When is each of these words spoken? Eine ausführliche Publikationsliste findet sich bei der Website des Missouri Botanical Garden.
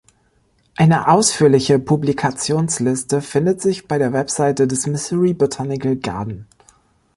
Eine 0.77 1.09
ausführliche 1.09 1.77
Publikationsliste 1.77 3.21
findet 3.21 3.61
sich 3.61 3.87
bei 3.87 3.99
der 3.99 4.13
Website 4.13 4.57
des 4.57 4.87
Missouri 4.87 5.33
Botanical 5.35 5.95
Garden. 5.95 6.47